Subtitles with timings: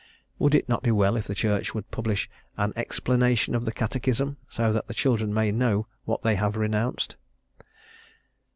[0.39, 4.37] Would it not be well if the Church would publish an "Explanation of the Catechism,"
[4.49, 7.17] so that the children may know what they have renounced?